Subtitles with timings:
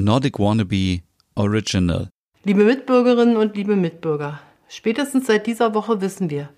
[0.00, 1.00] Nordic Wannabe
[1.34, 2.08] Original.
[2.44, 6.50] Liebe Mitbürgerinnen und liebe Mitbürger, spätestens seit dieser Woche wissen wir,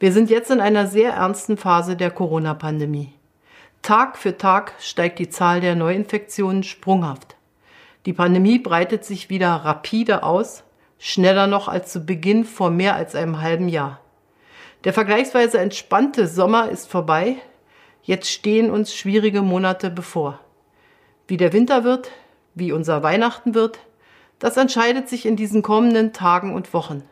[0.00, 3.12] wir sind jetzt in einer sehr ernsten Phase der Corona-Pandemie.
[3.82, 7.36] Tag für Tag steigt die Zahl der Neuinfektionen sprunghaft.
[8.04, 10.64] Die Pandemie breitet sich wieder rapide aus,
[10.98, 14.00] schneller noch als zu Beginn vor mehr als einem halben Jahr.
[14.82, 17.36] Der vergleichsweise entspannte Sommer ist vorbei,
[18.02, 20.40] jetzt stehen uns schwierige Monate bevor.
[21.28, 22.10] Wie der Winter wird,
[22.54, 23.78] wie unser Weihnachten wird,
[24.38, 27.04] das entscheidet sich in diesen kommenden Tagen und Wochen.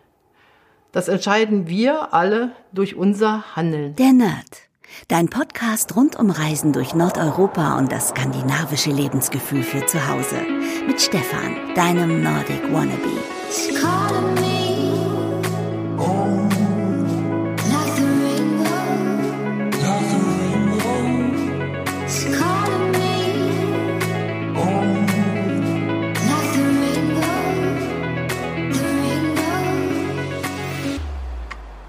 [0.92, 3.95] Das entscheiden wir alle durch unser Handeln.
[3.97, 4.69] Der Nerd.
[5.06, 10.37] Dein Podcast rund um Reisen durch Nordeuropa und das skandinavische Lebensgefühl für zu Hause.
[10.87, 14.49] Mit Stefan, deinem Nordic Wannabe.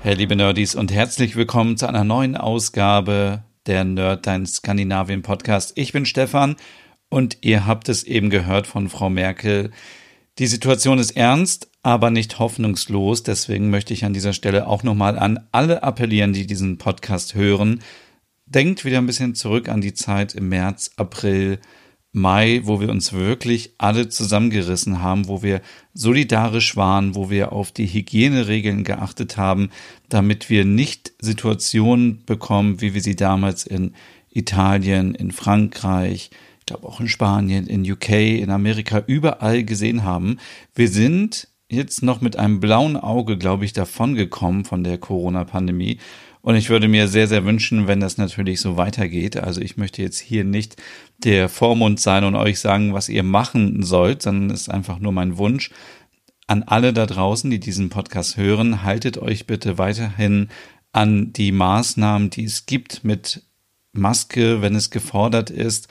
[0.04, 5.74] Hey, liebe Nerdies und herzlich willkommen zu einer neuen Ausgabe der Nerd Dein Skandinavien Podcast.
[5.76, 6.56] Ich bin Stefan
[7.10, 9.70] und ihr habt es eben gehört von Frau Merkel.
[10.40, 13.22] Die Situation ist ernst, aber nicht hoffnungslos.
[13.22, 17.84] Deswegen möchte ich an dieser Stelle auch nochmal an alle appellieren, die diesen Podcast hören.
[18.48, 21.60] Denkt wieder ein bisschen zurück an die Zeit im März, April,
[22.14, 25.62] Mai, wo wir uns wirklich alle zusammengerissen haben, wo wir
[25.94, 29.70] solidarisch waren, wo wir auf die Hygieneregeln geachtet haben,
[30.10, 33.94] damit wir nicht Situationen bekommen, wie wir sie damals in
[34.30, 40.38] Italien, in Frankreich, ich glaube auch in Spanien, in UK, in Amerika, überall gesehen haben.
[40.76, 45.98] Wir sind jetzt noch mit einem blauen Auge, glaube ich, davongekommen von der Corona-Pandemie
[46.42, 49.38] und ich würde mir sehr, sehr wünschen, wenn das natürlich so weitergeht.
[49.38, 50.82] Also ich möchte jetzt hier nicht
[51.20, 55.12] der Vormund sein und euch sagen, was ihr machen sollt, sondern es ist einfach nur
[55.12, 55.70] mein Wunsch
[56.48, 58.84] an alle da draußen, die diesen Podcast hören.
[58.84, 60.50] Haltet euch bitte weiterhin
[60.92, 63.44] an die Maßnahmen, die es gibt mit
[63.94, 65.88] Maske, wenn es gefordert ist.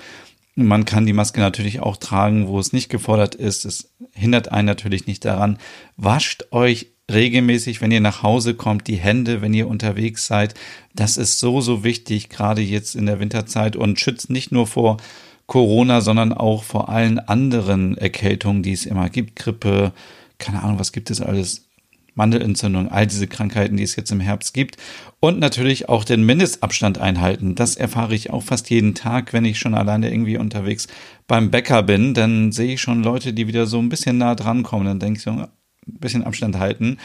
[0.56, 3.64] Man kann die Maske natürlich auch tragen, wo es nicht gefordert ist.
[3.64, 5.58] Es hindert einen natürlich nicht daran.
[5.97, 10.54] Wascht euch regelmäßig, wenn ihr nach Hause kommt, die Hände, wenn ihr unterwegs seid.
[10.94, 14.98] Das ist so, so wichtig, gerade jetzt in der Winterzeit und schützt nicht nur vor
[15.47, 19.37] Corona, sondern auch vor allen anderen Erkältungen, die es immer gibt.
[19.37, 19.93] Grippe,
[20.38, 21.66] keine Ahnung, was gibt es alles?
[22.15, 24.77] Mandelentzündung, all diese Krankheiten, die es jetzt im Herbst gibt.
[25.21, 27.54] Und natürlich auch den Mindestabstand einhalten.
[27.54, 30.87] Das erfahre ich auch fast jeden Tag, wenn ich schon alleine irgendwie unterwegs
[31.27, 32.15] beim Bäcker bin.
[32.15, 34.87] Dann sehe ich schon Leute, die wieder so ein bisschen nah dran kommen.
[34.87, 35.47] Dann denke ich so,
[35.92, 36.98] bisschen Abstand halten.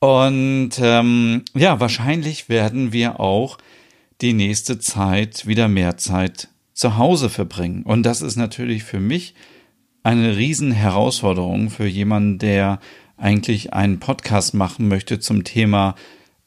[0.00, 3.58] Und ähm, ja, wahrscheinlich werden wir auch
[4.20, 7.82] die nächste Zeit wieder mehr Zeit zu Hause verbringen.
[7.82, 9.34] Und das ist natürlich für mich
[10.02, 12.80] eine riesen Herausforderung für jemanden, der
[13.16, 15.94] eigentlich einen Podcast machen möchte zum Thema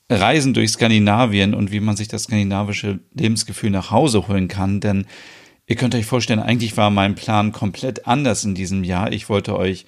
[0.09, 4.79] Reisen durch Skandinavien und wie man sich das skandinavische Lebensgefühl nach Hause holen kann.
[4.79, 5.05] Denn
[5.67, 9.11] ihr könnt euch vorstellen, eigentlich war mein Plan komplett anders in diesem Jahr.
[9.11, 9.85] Ich wollte euch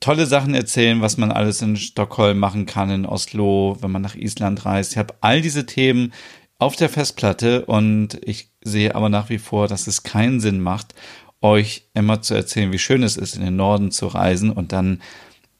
[0.00, 4.16] tolle Sachen erzählen, was man alles in Stockholm machen kann, in Oslo, wenn man nach
[4.16, 4.92] Island reist.
[4.92, 6.12] Ich habe all diese Themen
[6.58, 10.94] auf der Festplatte und ich sehe aber nach wie vor, dass es keinen Sinn macht,
[11.40, 15.02] euch immer zu erzählen, wie schön es ist, in den Norden zu reisen und dann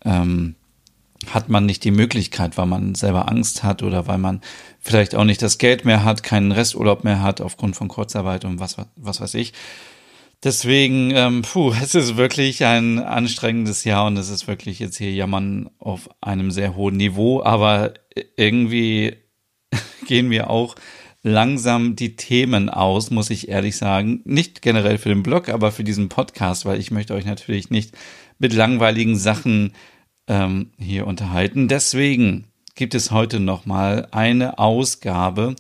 [0.05, 0.55] ähm,
[1.31, 4.41] hat man nicht die Möglichkeit, weil man selber Angst hat oder weil man
[4.81, 8.61] vielleicht auch nicht das Geld mehr hat, keinen Resturlaub mehr hat aufgrund von Kurzarbeit und
[8.61, 9.53] was, was weiß ich.
[10.45, 15.13] Deswegen, ähm, puh, es ist wirklich ein anstrengendes Jahr und es ist wirklich jetzt hier
[15.13, 17.95] Jammern auf einem sehr hohen Niveau, aber
[18.37, 19.17] irgendwie
[20.07, 20.77] gehen mir auch
[21.23, 24.21] langsam die Themen aus, muss ich ehrlich sagen.
[24.27, 27.97] Nicht generell für den Blog, aber für diesen Podcast, weil ich möchte euch natürlich nicht
[28.39, 29.73] mit langweiligen Sachen
[30.27, 31.69] ähm, hier unterhalten.
[31.69, 35.57] Deswegen gibt es heute nochmal eine Ausgabe,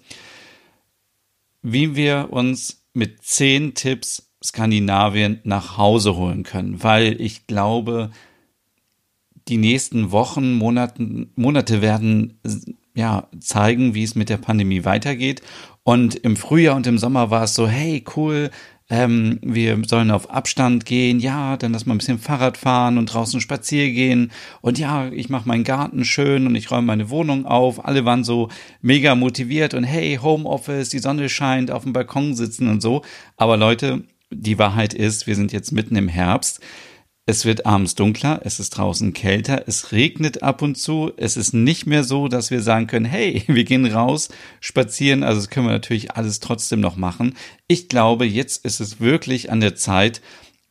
[1.63, 8.11] wie wir uns mit zehn Tipps Skandinavien nach Hause holen können, weil ich glaube,
[9.49, 12.39] die nächsten Wochen, Monaten, Monate werden
[12.95, 15.43] ja zeigen, wie es mit der Pandemie weitergeht.
[15.83, 18.51] Und im Frühjahr und im Sommer war es so, hey, cool,
[18.91, 23.07] ähm, wir sollen auf Abstand gehen, ja, dann lass mal ein bisschen Fahrrad fahren und
[23.07, 24.31] draußen spazieren gehen
[24.61, 27.85] und ja, ich mache meinen Garten schön und ich räume meine Wohnung auf.
[27.85, 28.51] Alle waren so
[28.83, 33.03] mega motiviert und hey, Homeoffice, die Sonne scheint, auf dem Balkon sitzen und so.
[33.39, 34.05] Aber Leute,
[34.35, 36.61] die Wahrheit ist, wir sind jetzt mitten im Herbst.
[37.27, 41.11] Es wird abends dunkler, es ist draußen kälter, es regnet ab und zu.
[41.17, 44.29] Es ist nicht mehr so, dass wir sagen können, hey, wir gehen raus,
[44.61, 45.23] spazieren.
[45.23, 47.35] Also das können wir natürlich alles trotzdem noch machen.
[47.67, 50.21] Ich glaube, jetzt ist es wirklich an der Zeit,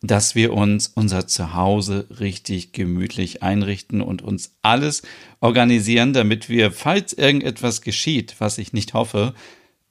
[0.03, 5.01] dass wir uns unser Zuhause richtig gemütlich einrichten und uns alles
[5.39, 9.33] organisieren, damit wir, falls irgendetwas geschieht, was ich nicht hoffe,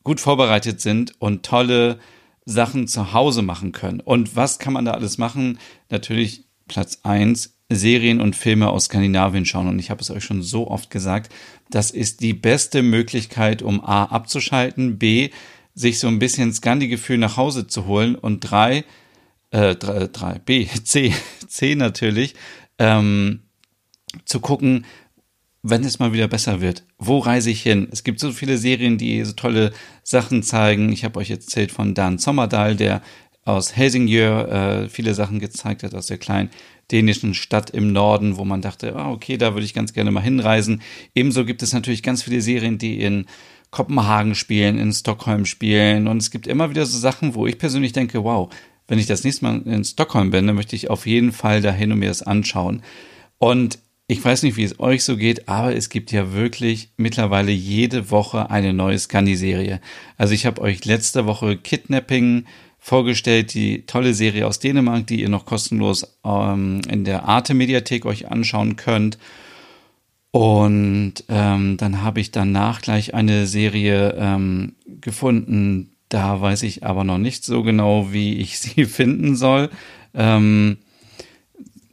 [0.05, 1.99] gut vorbereitet sind und tolle
[2.45, 4.01] Sachen zu Hause machen können.
[4.01, 5.59] Und was kann man da alles machen?
[5.91, 9.69] Natürlich Platz eins Serien und Filme aus Skandinavien schauen.
[9.69, 11.33] Und ich habe es euch schon so oft gesagt,
[11.71, 15.31] das ist die beste Möglichkeit, um A abzuschalten, B
[15.75, 18.85] sich so ein bisschen Scandi-Gefühl nach Hause zu holen und drei,
[19.51, 21.15] äh, drei, drei, B, C,
[21.47, 22.35] C natürlich,
[22.79, 23.41] ähm,
[24.27, 24.85] zu gucken,
[25.63, 26.85] wenn es mal wieder besser wird.
[26.99, 27.89] Wo reise ich hin?
[27.93, 29.73] Es gibt so viele Serien, die so tolle
[30.03, 30.93] Sachen zeigen.
[30.93, 33.01] Ich habe euch erzählt von Dan Sommerdahl, der
[33.45, 36.51] aus Helsingør äh, viele Sachen gezeigt hat, aus der kleinen
[36.91, 40.21] dänischen Stadt im Norden, wo man dachte, ah, okay, da würde ich ganz gerne mal
[40.21, 40.83] hinreisen.
[41.15, 43.27] Ebenso gibt es natürlich ganz viele Serien, die in
[43.71, 46.07] Kopenhagen spielen, in Stockholm spielen.
[46.07, 48.53] Und es gibt immer wieder so Sachen, wo ich persönlich denke, wow,
[48.87, 51.93] wenn ich das nächste Mal in Stockholm bin, dann möchte ich auf jeden Fall dahin
[51.93, 52.83] und mir das anschauen.
[53.39, 53.79] Und
[54.13, 58.11] ich weiß nicht, wie es euch so geht, aber es gibt ja wirklich mittlerweile jede
[58.11, 59.81] Woche eine neue Scandi-Serie.
[60.19, 62.45] Also ich habe euch letzte Woche Kidnapping
[62.79, 68.31] vorgestellt, die tolle Serie aus Dänemark, die ihr noch kostenlos ähm, in der Arte-Mediathek euch
[68.31, 69.19] anschauen könnt.
[70.31, 75.93] Und ähm, dann habe ich danach gleich eine Serie ähm, gefunden.
[76.09, 79.71] Da weiß ich aber noch nicht so genau, wie ich sie finden soll.
[80.15, 80.79] Ähm,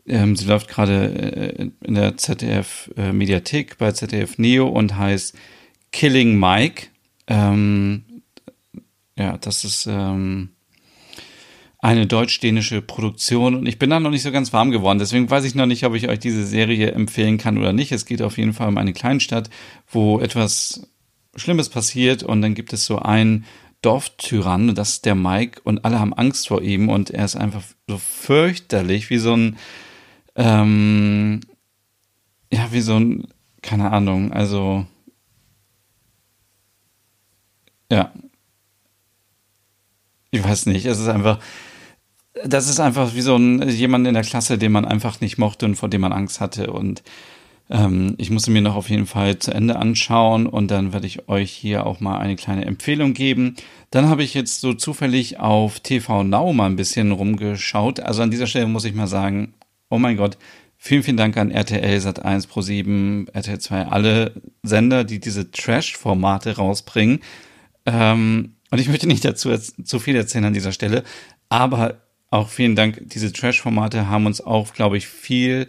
[0.09, 5.35] ähm, sie läuft gerade äh, in der ZDF äh, Mediathek bei ZDF Neo und heißt
[5.91, 6.87] Killing Mike.
[7.27, 8.03] Ähm,
[9.17, 10.49] ja, das ist ähm,
[11.79, 14.99] eine deutsch-dänische Produktion und ich bin da noch nicht so ganz warm geworden.
[14.99, 17.91] Deswegen weiß ich noch nicht, ob ich euch diese Serie empfehlen kann oder nicht.
[17.91, 19.49] Es geht auf jeden Fall um eine Kleinstadt,
[19.87, 20.89] wo etwas
[21.35, 23.45] Schlimmes passiert und dann gibt es so einen
[23.81, 27.63] Dorftyrann, das ist der Mike und alle haben Angst vor ihm und er ist einfach
[27.87, 29.57] so fürchterlich, wie so ein,
[30.39, 31.41] ähm,
[32.51, 33.27] ja, wie so ein,
[33.61, 34.85] keine Ahnung, also,
[37.91, 38.13] ja,
[40.31, 41.39] ich weiß nicht, es ist einfach,
[42.45, 45.65] das ist einfach wie so ein jemand in der Klasse, den man einfach nicht mochte
[45.65, 46.71] und vor dem man Angst hatte.
[46.71, 47.03] Und
[47.69, 51.27] ähm, ich musste mir noch auf jeden Fall zu Ende anschauen und dann werde ich
[51.27, 53.55] euch hier auch mal eine kleine Empfehlung geben.
[53.91, 57.99] Dann habe ich jetzt so zufällig auf TV Now mal ein bisschen rumgeschaut.
[57.99, 59.53] Also an dieser Stelle muss ich mal sagen,
[59.89, 60.37] oh mein Gott,
[60.77, 64.33] vielen, vielen Dank an RTL, Sat1, Pro7, RTL 2, alle
[64.63, 67.19] Sender, die diese Trash-Formate rausbringen.
[67.85, 71.03] Ähm, und ich möchte nicht dazu zu viel erzählen an dieser Stelle,
[71.49, 73.01] aber auch vielen Dank.
[73.09, 75.67] Diese Trash-Formate haben uns auch, glaube ich, viel,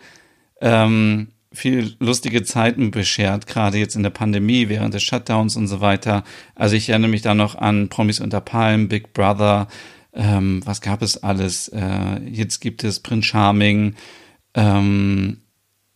[0.60, 5.80] ähm, viel lustige Zeiten beschert, gerade jetzt in der Pandemie, während des Shutdowns und so
[5.80, 6.22] weiter.
[6.54, 9.66] Also ich erinnere mich da noch an Promis unter Palmen, Big Brother,
[10.12, 11.68] ähm, was gab es alles?
[11.68, 13.94] Äh, jetzt gibt es Prince Charming,
[14.54, 15.38] ähm,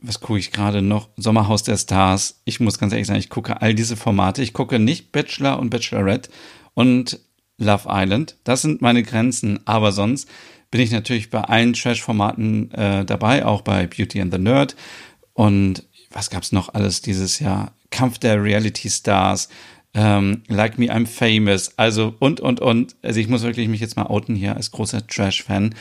[0.06, 1.08] was gucke ich gerade noch?
[1.16, 2.42] Sommerhaus der Stars.
[2.44, 4.42] Ich muss ganz ehrlich sagen, ich gucke all diese Formate.
[4.42, 6.30] Ich gucke nicht Bachelor und Bachelorette
[6.74, 7.20] und
[7.56, 8.36] Love Island.
[8.44, 9.60] Das sind meine Grenzen.
[9.64, 10.28] Aber sonst
[10.70, 14.76] bin ich natürlich bei allen Trash-Formaten äh, dabei, auch bei Beauty and the Nerd.
[15.32, 17.72] Und was gab's noch alles dieses Jahr?
[17.90, 19.48] Kampf der Reality Stars,
[19.94, 22.96] ähm, Like Me I'm Famous, also und und und.
[23.02, 25.74] Also ich muss wirklich mich jetzt mal outen hier als großer Trash-Fan.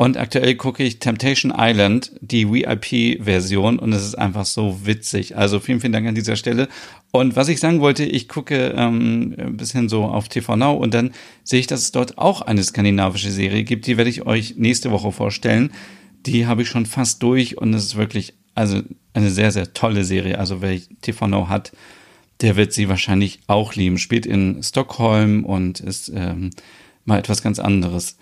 [0.00, 5.36] Und aktuell gucke ich Temptation Island, die VIP-Version, und es ist einfach so witzig.
[5.36, 6.68] Also vielen, vielen Dank an dieser Stelle.
[7.10, 10.94] Und was ich sagen wollte, ich gucke ähm, ein bisschen so auf TV Now und
[10.94, 11.10] dann
[11.44, 13.86] sehe ich, dass es dort auch eine skandinavische Serie gibt.
[13.86, 15.70] Die werde ich euch nächste Woche vorstellen.
[16.24, 18.80] Die habe ich schon fast durch und es ist wirklich also
[19.12, 20.38] eine sehr, sehr tolle Serie.
[20.38, 21.72] Also wer TV Now hat,
[22.40, 23.98] der wird sie wahrscheinlich auch lieben.
[23.98, 26.50] Spielt in Stockholm und ist ähm,
[27.04, 28.16] mal etwas ganz anderes.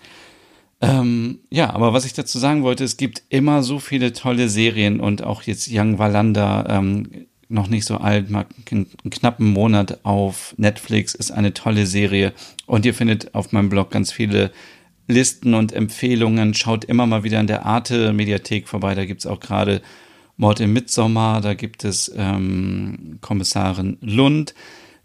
[0.81, 4.99] Ähm, ja, aber was ich dazu sagen wollte, es gibt immer so viele tolle Serien
[4.99, 10.53] und auch jetzt Young Wallander, ähm, noch nicht so alt, mal einen knappen Monat auf
[10.57, 12.33] Netflix, ist eine tolle Serie.
[12.67, 14.51] Und ihr findet auf meinem Blog ganz viele
[15.07, 16.53] Listen und Empfehlungen.
[16.53, 18.93] Schaut immer mal wieder in der Arte Mediathek vorbei.
[18.93, 19.81] Da gibt's auch gerade
[20.39, 24.53] Mord im Mitsommer, da gibt es ähm, Kommissarin Lund.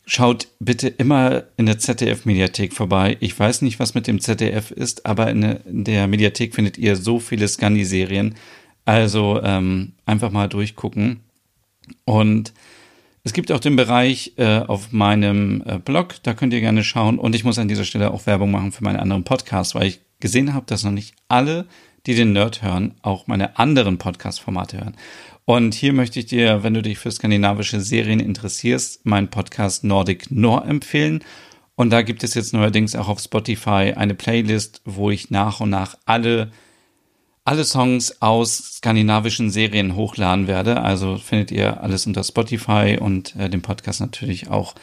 [0.06, 3.16] Schaut bitte immer in der ZDF-Mediathek vorbei.
[3.18, 7.18] Ich weiß nicht, was mit dem ZDF ist, aber in der Mediathek findet ihr so
[7.18, 8.36] viele Scandi-Serien.
[8.84, 11.20] Also ähm, einfach mal durchgucken.
[12.04, 12.52] Und
[13.24, 17.18] es gibt auch den Bereich äh, auf meinem äh, Blog, da könnt ihr gerne schauen.
[17.18, 20.00] Und ich muss an dieser Stelle auch Werbung machen für meine anderen Podcasts, weil ich
[20.20, 21.66] gesehen habe, dass noch nicht alle,
[22.06, 24.96] die den Nerd hören, auch meine anderen Podcast-Formate hören.
[25.44, 30.30] Und hier möchte ich dir, wenn du dich für skandinavische Serien interessierst, meinen Podcast Nordic
[30.30, 31.22] Nor empfehlen.
[31.76, 35.70] Und da gibt es jetzt neuerdings auch auf Spotify eine Playlist, wo ich nach und
[35.70, 36.50] nach alle
[37.44, 40.80] alle Songs aus skandinavischen Serien hochladen werde.
[40.80, 44.74] Also findet ihr alles unter Spotify und äh, den Podcast natürlich auch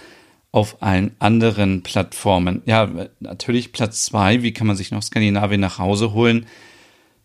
[0.51, 2.62] auf allen anderen Plattformen.
[2.66, 4.44] Ja, natürlich Platz zwei.
[4.44, 6.46] Wie kann man sich noch Skandinavien nach Hause holen?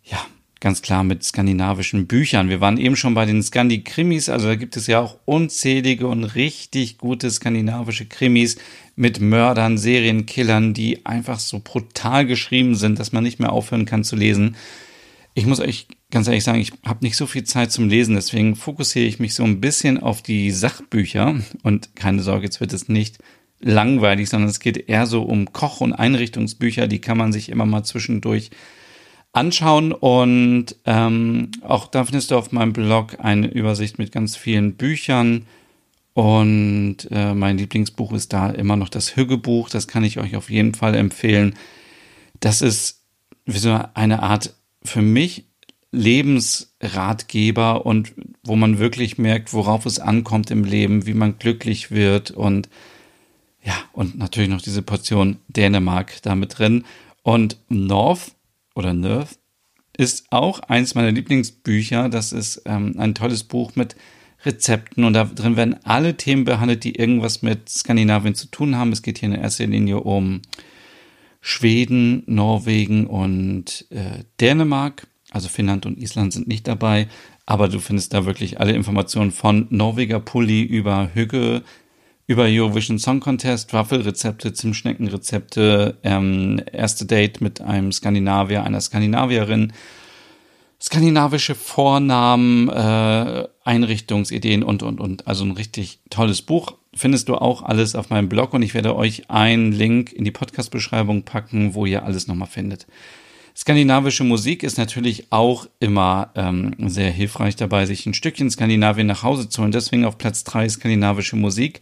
[0.08, 0.24] Ja,
[0.60, 2.48] ganz klar mit skandinavischen Büchern.
[2.48, 6.24] Wir waren eben schon bei den Skandi-Krimis, also da gibt es ja auch unzählige und
[6.24, 8.56] richtig gute skandinavische Krimis
[8.94, 14.04] mit Mördern, Serienkillern, die einfach so brutal geschrieben sind, dass man nicht mehr aufhören kann
[14.04, 14.56] zu lesen.
[15.34, 18.54] Ich muss euch ganz ehrlich sagen, ich habe nicht so viel Zeit zum Lesen, deswegen
[18.54, 21.38] fokussiere ich mich so ein bisschen auf die Sachbücher.
[21.62, 23.18] Und keine Sorge, jetzt wird es nicht
[23.60, 27.66] langweilig, sondern es geht eher so um Koch- und Einrichtungsbücher, die kann man sich immer
[27.66, 28.50] mal zwischendurch
[29.36, 29.92] anschauen.
[29.92, 35.46] Und ähm, auch da findest du auf meinem Blog eine Übersicht mit ganz vielen Büchern.
[36.14, 39.68] Und äh, mein Lieblingsbuch ist da immer noch das Hüggebuch.
[39.68, 41.54] Das kann ich euch auf jeden Fall empfehlen.
[42.40, 43.02] Das ist
[43.44, 45.44] wie so eine Art für mich
[45.92, 48.12] Lebensratgeber und
[48.42, 52.68] wo man wirklich merkt, worauf es ankommt im Leben, wie man glücklich wird und
[53.62, 56.84] ja, und natürlich noch diese Portion Dänemark damit drin.
[57.22, 58.35] Und North
[58.76, 59.38] oder Nerth
[59.96, 62.08] ist auch eins meiner Lieblingsbücher.
[62.08, 63.96] Das ist ähm, ein tolles Buch mit
[64.44, 68.92] Rezepten und da drin werden alle Themen behandelt, die irgendwas mit Skandinavien zu tun haben.
[68.92, 70.42] Es geht hier in erster Linie um
[71.40, 75.06] Schweden, Norwegen und äh, Dänemark.
[75.30, 77.08] Also Finnland und Island sind nicht dabei,
[77.46, 81.62] aber du findest da wirklich alle Informationen von Norweger Pulli über Hügge,
[82.26, 89.72] über Eurovision Song Contest, Waffelrezepte, Zimtschneckenrezepte, ähm, erste Date mit einem Skandinavier, einer Skandinavierin,
[90.80, 95.26] skandinavische Vornamen, äh, Einrichtungsideen und, und, und.
[95.26, 98.96] Also ein richtig tolles Buch findest du auch alles auf meinem Blog und ich werde
[98.96, 102.86] euch einen Link in die Podcast-Beschreibung packen, wo ihr alles nochmal findet.
[103.56, 109.22] Skandinavische Musik ist natürlich auch immer ähm, sehr hilfreich dabei, sich ein Stückchen Skandinavien nach
[109.22, 109.72] Hause zu holen.
[109.72, 111.80] Deswegen auf Platz drei skandinavische Musik.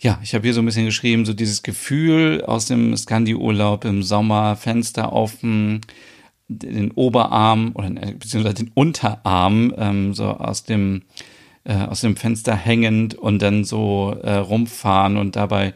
[0.00, 4.02] Ja, ich habe hier so ein bisschen geschrieben, so dieses Gefühl aus dem Skandi-Urlaub im
[4.02, 5.80] Sommer, Fenster offen,
[6.48, 11.02] den Oberarm oder äh, beziehungsweise den Unterarm ähm, so aus dem
[11.64, 15.74] äh, aus dem Fenster hängend und dann so äh, rumfahren und dabei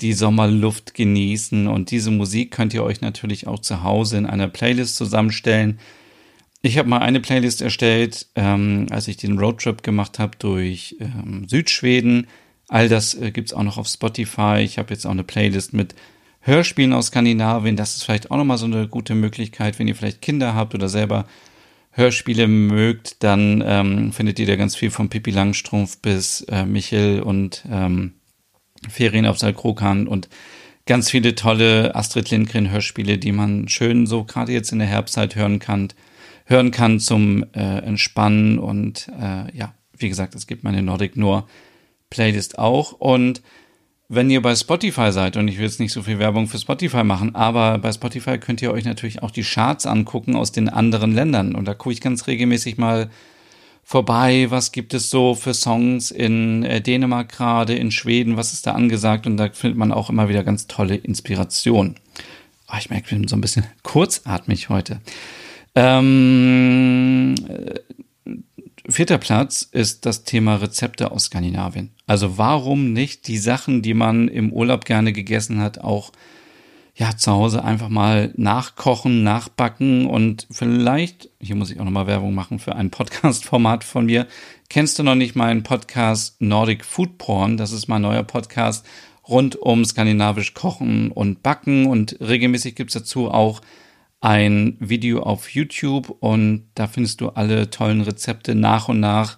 [0.00, 1.66] die Sommerluft genießen.
[1.66, 5.78] Und diese Musik könnt ihr euch natürlich auch zu Hause in einer Playlist zusammenstellen.
[6.62, 11.46] Ich habe mal eine Playlist erstellt, ähm, als ich den Roadtrip gemacht habe durch ähm,
[11.48, 12.26] Südschweden.
[12.70, 14.60] All das äh, gibt's auch noch auf Spotify.
[14.60, 15.96] Ich habe jetzt auch eine Playlist mit
[16.40, 17.74] Hörspielen aus Skandinavien.
[17.74, 20.88] Das ist vielleicht auch nochmal so eine gute Möglichkeit, wenn ihr vielleicht Kinder habt oder
[20.88, 21.26] selber
[21.90, 27.20] Hörspiele mögt, dann ähm, findet ihr da ganz viel von Pippi Langstrumpf bis äh, Michel
[27.20, 28.12] und ähm,
[28.88, 30.28] Ferien auf Salkrokan und
[30.86, 35.34] ganz viele tolle Astrid Lindgren Hörspiele, die man schön so gerade jetzt in der Herbstzeit
[35.34, 35.88] hören kann,
[36.44, 41.48] hören kann zum äh, Entspannen und äh, ja, wie gesagt, es gibt meine Nordic Noir
[42.10, 43.42] Playlist auch und
[44.12, 47.04] wenn ihr bei Spotify seid, und ich will jetzt nicht so viel Werbung für Spotify
[47.04, 51.14] machen, aber bei Spotify könnt ihr euch natürlich auch die Charts angucken aus den anderen
[51.14, 51.54] Ländern.
[51.54, 53.08] Und da gucke ich ganz regelmäßig mal
[53.84, 58.66] vorbei, was gibt es so für Songs in äh, Dänemark gerade, in Schweden, was ist
[58.66, 61.94] da angesagt und da findet man auch immer wieder ganz tolle Inspiration.
[62.68, 65.00] Oh, ich merke, ich bin so ein bisschen kurzatmig heute.
[65.76, 67.74] Ähm, äh,
[68.92, 71.90] vierter Platz ist das Thema Rezepte aus Skandinavien.
[72.06, 76.12] Also warum nicht die Sachen, die man im Urlaub gerne gegessen hat, auch
[76.94, 82.34] ja, zu Hause einfach mal nachkochen, nachbacken und vielleicht, hier muss ich auch nochmal Werbung
[82.34, 84.26] machen für ein Podcast-Format von mir.
[84.68, 87.56] Kennst du noch nicht meinen Podcast Nordic Food Porn?
[87.56, 88.84] Das ist mein neuer Podcast
[89.26, 93.62] rund um skandinavisch Kochen und Backen und regelmäßig gibt's dazu auch
[94.20, 99.36] ein Video auf YouTube und da findest du alle tollen Rezepte nach und nach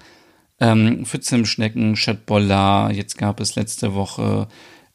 [0.61, 2.93] ähm, für Zimtschnecken, Chatbollar.
[2.93, 4.49] Jetzt gab es letzte Woche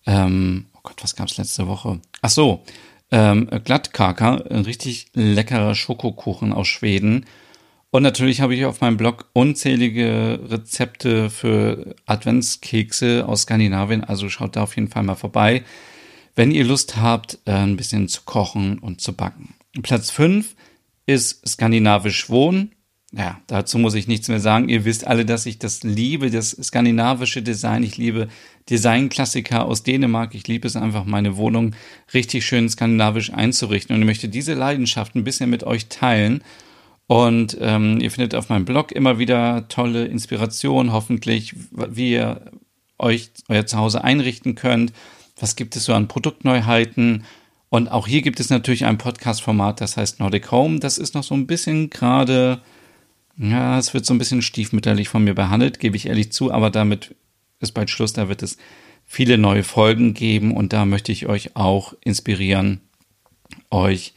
[0.08, 2.00] ähm, Gott, was gab's letzte Woche?
[2.22, 2.64] Ach so,
[3.12, 7.26] ähm, Glattkaka, ein richtig leckerer Schokokuchen aus Schweden.
[7.90, 14.06] Und natürlich habe ich auf meinem Blog unzählige Rezepte für Adventskekse aus Skandinavien.
[14.06, 15.64] Also schaut da auf jeden Fall mal vorbei,
[16.36, 19.56] wenn ihr Lust habt, äh, ein bisschen zu kochen und zu backen.
[19.82, 20.56] Platz 5
[21.06, 22.72] ist skandinavisch wohnen
[23.14, 24.68] ja, dazu muss ich nichts mehr sagen.
[24.68, 27.84] Ihr wisst alle, dass ich das liebe, das skandinavische Design.
[27.84, 28.28] Ich liebe
[28.70, 30.36] Designklassiker aus Dänemark.
[30.36, 31.74] Ich liebe es einfach, meine Wohnung
[32.14, 33.96] richtig schön skandinavisch einzurichten.
[33.96, 36.44] Und ich möchte diese Leidenschaft ein bisschen mit euch teilen.
[37.08, 42.52] Und ähm, ihr findet auf meinem Blog immer wieder tolle Inspirationen, hoffentlich, wie ihr
[43.00, 44.92] euch euer Zuhause einrichten könnt.
[45.40, 47.24] Was gibt es so an Produktneuheiten?
[47.70, 50.80] Und auch hier gibt es natürlich ein Podcast-Format, das heißt Nordic Home.
[50.80, 52.62] Das ist noch so ein bisschen gerade,
[53.38, 56.70] ja, es wird so ein bisschen stiefmütterlich von mir behandelt, gebe ich ehrlich zu, aber
[56.70, 57.16] damit
[57.60, 58.14] ist bald Schluss.
[58.14, 58.58] Da wird es
[59.06, 62.82] viele neue Folgen geben und da möchte ich euch auch inspirieren,
[63.70, 64.14] euch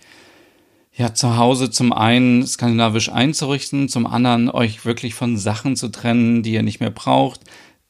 [0.92, 6.42] ja zu Hause zum einen skandinavisch einzurichten, zum anderen euch wirklich von Sachen zu trennen,
[6.42, 7.40] die ihr nicht mehr braucht.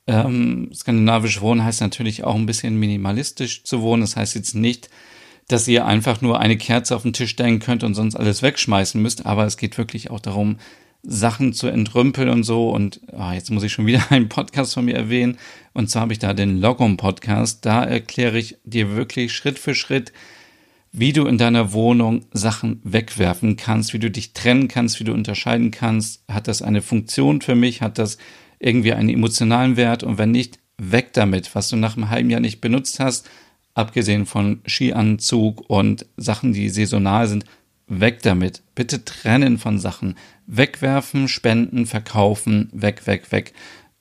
[0.06, 4.02] Ähm, skandinavisch wohnen heißt natürlich auch ein bisschen minimalistisch zu wohnen.
[4.02, 4.88] Das heißt jetzt nicht,
[5.52, 9.00] dass ihr einfach nur eine Kerze auf den Tisch stellen könnt und sonst alles wegschmeißen
[9.00, 10.58] müsst, aber es geht wirklich auch darum,
[11.02, 12.70] Sachen zu entrümpeln und so.
[12.70, 15.38] Und oh, jetzt muss ich schon wieder einen Podcast von mir erwähnen.
[15.72, 17.64] Und zwar habe ich da den Logom Podcast.
[17.64, 20.12] Da erkläre ich dir wirklich Schritt für Schritt,
[20.92, 25.12] wie du in deiner Wohnung Sachen wegwerfen kannst, wie du dich trennen kannst, wie du
[25.12, 26.22] unterscheiden kannst.
[26.28, 27.80] Hat das eine Funktion für mich?
[27.80, 28.18] Hat das
[28.58, 30.02] irgendwie einen emotionalen Wert?
[30.02, 33.28] Und wenn nicht, weg damit, was du nach einem halben Jahr nicht benutzt hast,
[33.74, 37.44] abgesehen von Skianzug und Sachen, die saisonal sind,
[37.86, 38.62] weg damit.
[38.74, 40.16] Bitte trennen von Sachen.
[40.46, 43.52] Wegwerfen, spenden, verkaufen, weg, weg, weg.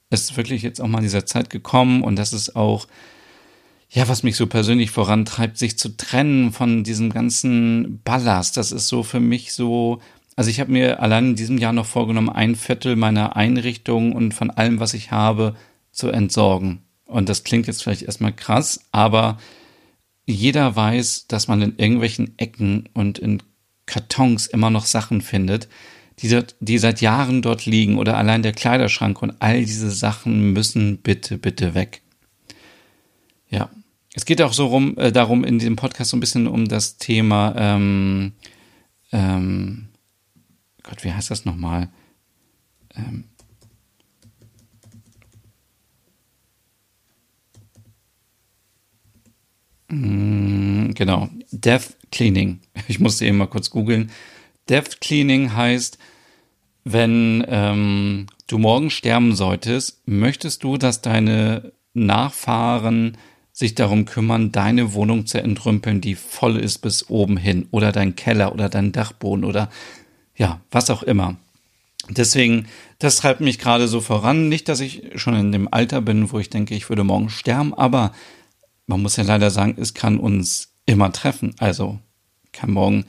[0.10, 2.88] Es ist wirklich jetzt auch mal dieser Zeit gekommen und das ist auch
[3.92, 8.56] ja, was mich so persönlich vorantreibt, sich zu trennen von diesem ganzen Ballast.
[8.56, 10.00] Das ist so für mich so,
[10.36, 14.34] also ich habe mir allein in diesem Jahr noch vorgenommen, ein Viertel meiner Einrichtung und
[14.34, 15.56] von allem, was ich habe,
[15.92, 16.84] zu entsorgen.
[17.06, 19.40] Und das klingt jetzt vielleicht erstmal krass, aber
[20.30, 23.42] jeder weiß, dass man in irgendwelchen Ecken und in
[23.86, 25.68] Kartons immer noch Sachen findet,
[26.20, 30.98] die, die seit Jahren dort liegen oder allein der Kleiderschrank und all diese Sachen müssen
[30.98, 32.02] bitte, bitte weg.
[33.50, 33.70] Ja,
[34.14, 36.98] es geht auch so rum, äh, darum in diesem Podcast so ein bisschen um das
[36.98, 38.34] Thema, ähm,
[39.12, 39.88] ähm,
[40.84, 41.90] Gott, wie heißt das nochmal?
[42.96, 43.26] Ähm,
[49.90, 52.60] mm, genau, Death Cleaning.
[52.88, 54.12] Ich musste eben mal kurz googeln.
[54.70, 55.98] Death Cleaning heißt,
[56.84, 63.18] wenn ähm, du morgen sterben solltest, möchtest du, dass deine Nachfahren
[63.52, 68.16] sich darum kümmern, deine Wohnung zu entrümpeln, die voll ist bis oben hin oder dein
[68.16, 69.70] Keller oder dein Dachboden oder
[70.36, 71.36] ja, was auch immer.
[72.08, 74.50] Deswegen, das treibt mich gerade so voran.
[74.50, 77.74] Nicht, dass ich schon in dem Alter bin, wo ich denke, ich würde morgen sterben,
[77.74, 78.14] aber
[78.90, 81.54] man muss ja leider sagen, es kann uns immer treffen.
[81.60, 82.00] Also
[82.52, 83.06] kann morgen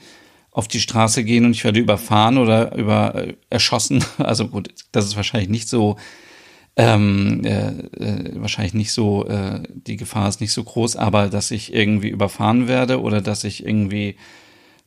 [0.51, 4.03] auf die Straße gehen und ich werde überfahren oder über äh, erschossen.
[4.17, 5.97] Also gut, das ist wahrscheinlich nicht so
[6.77, 11.51] ähm, äh, äh, wahrscheinlich nicht so, äh, die Gefahr ist nicht so groß, aber dass
[11.51, 14.15] ich irgendwie überfahren werde oder dass ich irgendwie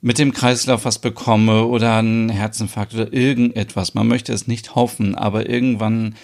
[0.00, 3.94] mit dem Kreislauf was bekomme oder einen Herzinfarkt oder irgendetwas.
[3.94, 6.14] Man möchte es nicht hoffen, aber irgendwann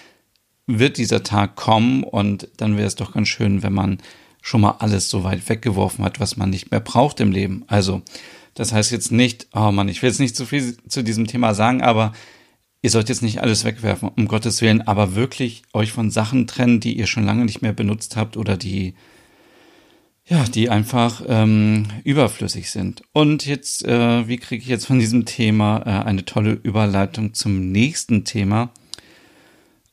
[0.65, 3.97] wird dieser Tag kommen und dann wäre es doch ganz schön, wenn man
[4.41, 7.63] schon mal alles so weit weggeworfen hat, was man nicht mehr braucht im Leben.
[7.67, 8.01] Also,
[8.53, 11.53] das heißt jetzt nicht, oh Mann, ich will jetzt nicht zu viel zu diesem Thema
[11.53, 12.11] sagen, aber
[12.83, 16.79] Ihr sollt jetzt nicht alles wegwerfen, um Gottes Willen, aber wirklich euch von Sachen trennen,
[16.79, 18.95] die ihr schon lange nicht mehr benutzt habt oder die,
[20.25, 23.03] ja, die einfach ähm, überflüssig sind.
[23.13, 27.71] Und jetzt, äh, wie kriege ich jetzt von diesem Thema äh, eine tolle Überleitung zum
[27.71, 28.71] nächsten Thema?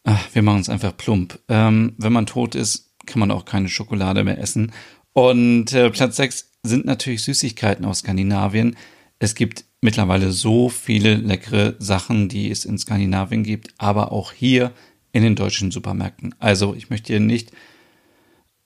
[0.05, 1.39] Ach, wir machen es einfach plump.
[1.49, 4.73] Ähm, wenn man tot ist, kann man auch keine Schokolade mehr essen.
[5.13, 8.77] Und äh, Platz 6 sind natürlich Süßigkeiten aus Skandinavien.
[9.19, 14.73] Es gibt mittlerweile so viele leckere Sachen, die es in Skandinavien gibt, aber auch hier
[15.13, 16.35] in den deutschen Supermärkten.
[16.39, 17.51] Also ich möchte hier nicht,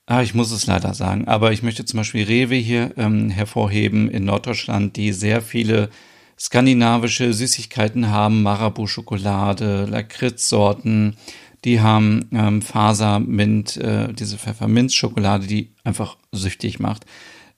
[0.07, 4.11] ah, ich muss es leider sagen, aber ich möchte zum Beispiel Rewe hier ähm, hervorheben
[4.11, 5.91] in Norddeutschland, die sehr viele
[6.39, 11.17] skandinavische Süßigkeiten haben, Marabu-Schokolade, Lakritz-Sorten,
[11.65, 17.05] die haben ähm, Faser-Mint, äh, diese Pfefferminz-Schokolade, die einfach süchtig macht.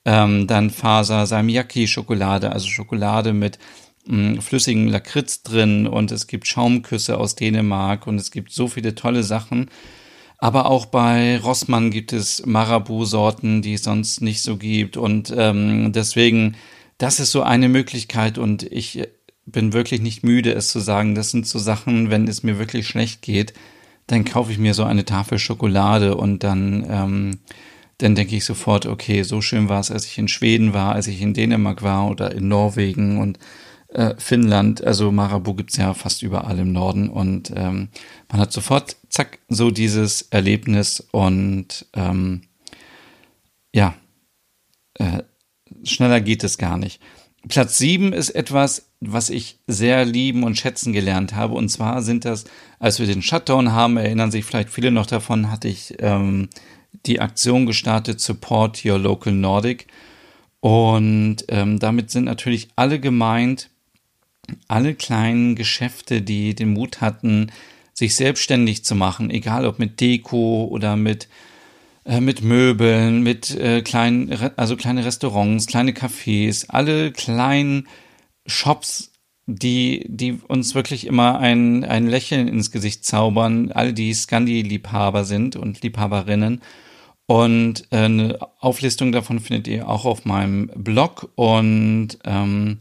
[0.05, 3.59] Ähm, dann Faser Salmiakki Schokolade, also Schokolade mit
[4.07, 8.69] mh, mm, flüssigen Lakritz drin und es gibt Schaumküsse aus Dänemark und es gibt so
[8.69, 9.71] viele tolle Sachen.
[10.38, 14.99] Aber auch bei Rossmann gibt es Marabu-Sorten, die es sonst nicht so gibt.
[14.99, 16.57] Und ähm, deswegen,
[16.99, 19.09] das ist so eine Möglichkeit und ich
[19.47, 21.14] bin wirklich nicht müde, es zu sagen.
[21.14, 23.55] Das sind so Sachen, wenn es mir wirklich schlecht geht,
[24.07, 27.38] dann kaufe ich mir so eine Tafel Schokolade und dann ähm,
[27.99, 31.07] dann denke ich sofort, okay, so schön war es, als ich in Schweden war, als
[31.07, 33.38] ich in Dänemark war oder in Norwegen und
[33.88, 34.83] äh, Finnland.
[34.85, 37.88] Also Marabu gibt's ja fast überall im Norden und ähm,
[38.31, 42.43] man hat sofort, zack, so dieses Erlebnis und ähm,
[43.73, 43.95] ja,
[44.95, 45.23] äh,
[45.85, 47.01] schneller geht es gar nicht.
[47.49, 51.55] Platz sieben ist etwas, was ich sehr lieben und schätzen gelernt habe.
[51.55, 52.45] Und zwar sind das,
[52.79, 56.49] als wir den Shutdown haben, erinnern sich vielleicht viele noch davon, hatte ich ähm,
[57.07, 59.87] die Aktion gestartet Support Your Local Nordic.
[60.61, 63.71] Und ähm, damit sind natürlich alle gemeint,
[64.69, 67.51] alle kleinen Geschäfte, die den Mut hatten,
[67.93, 71.29] sich selbstständig zu machen, egal ob mit Deko oder mit
[72.05, 77.88] äh, mit Möbeln, mit äh, kleinen, also kleine Restaurants, kleine Cafés, alle kleinen
[78.47, 79.13] Shops,
[79.47, 85.57] die, die uns wirklich immer ein, ein Lächeln ins Gesicht zaubern, all die Scandi-Liebhaber sind
[85.57, 86.63] und Liebhaberinnen.
[87.27, 91.31] Und äh, eine Auflistung davon findet ihr auch auf meinem Blog.
[91.37, 92.81] Und ähm,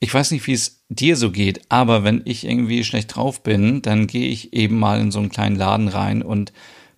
[0.00, 3.82] ich weiß nicht, wie es dir so geht, aber wenn ich irgendwie schlecht drauf bin,
[3.82, 6.52] dann gehe ich eben mal in so einen kleinen Laden rein und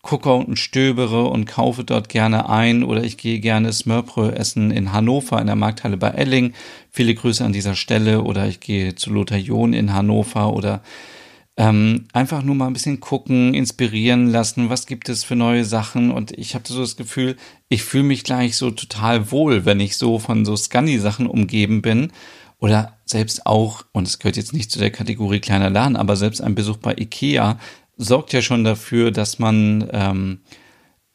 [0.04, 4.92] gucke und stöbere und kaufe dort gerne ein oder ich gehe gerne Smörbrö essen in
[4.92, 6.52] Hannover in der Markthalle bei Elling.
[6.90, 10.82] Viele Grüße an dieser Stelle oder ich gehe zu Lothar John in Hannover oder
[11.56, 16.10] ähm, einfach nur mal ein bisschen gucken, inspirieren lassen, was gibt es für neue Sachen
[16.10, 17.36] und ich habe so das Gefühl,
[17.68, 22.12] ich fühle mich gleich so total wohl, wenn ich so von so Scandi-Sachen umgeben bin
[22.58, 26.40] oder selbst auch, und es gehört jetzt nicht zu der Kategorie kleiner Laden, aber selbst
[26.40, 27.58] ein Besuch bei Ikea
[27.96, 30.38] sorgt ja schon dafür, dass man ähm,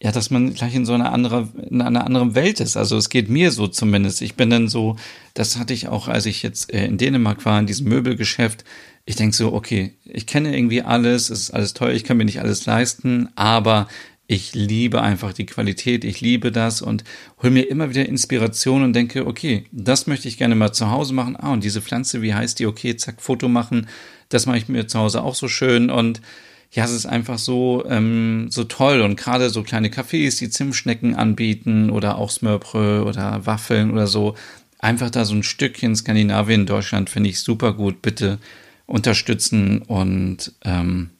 [0.01, 2.77] ja, dass man gleich in so einer andere, in einer anderen Welt ist.
[2.77, 4.21] Also es geht mir so zumindest.
[4.21, 4.95] Ich bin dann so,
[5.33, 8.63] das hatte ich auch, als ich jetzt äh, in Dänemark war, in diesem Möbelgeschäft.
[9.03, 12.25] Ich denke so, okay, ich kenne irgendwie alles, es ist alles teuer, ich kann mir
[12.25, 13.87] nicht alles leisten, aber
[14.27, 17.03] ich liebe einfach die Qualität, ich liebe das und
[17.41, 21.13] hole mir immer wieder Inspiration und denke, okay, das möchte ich gerne mal zu Hause
[21.13, 21.35] machen.
[21.35, 22.67] Ah, und diese Pflanze, wie heißt die?
[22.67, 23.87] Okay, zack, Foto machen.
[24.29, 26.21] Das mache ich mir zu Hause auch so schön und
[26.71, 31.15] ja, es ist einfach so, ähm, so toll und gerade so kleine Cafés, die Zimtschnecken
[31.15, 34.35] anbieten oder auch Smörbrö oder Waffeln oder so,
[34.77, 38.01] einfach da so ein Stückchen Skandinavien, Deutschland finde ich super gut.
[38.01, 38.39] Bitte
[38.85, 41.11] unterstützen und ähm,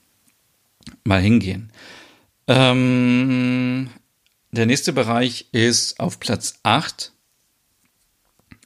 [1.03, 1.71] mal hingehen.
[2.47, 3.89] Ähm,
[4.51, 7.11] der nächste Bereich ist auf Platz 8